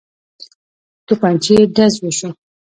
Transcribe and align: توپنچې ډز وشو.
توپنچې 1.07 1.55
ډز 1.75 1.93
وشو. 2.03 2.29